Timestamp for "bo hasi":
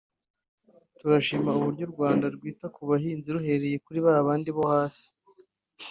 4.55-5.07